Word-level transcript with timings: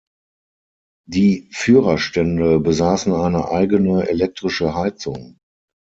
Die 1.07 1.47
Führerstände 1.51 2.59
besaßen 2.59 3.13
eine 3.13 3.49
eigene 3.49 4.09
elektrische 4.09 4.73
Heizung. 4.73 5.37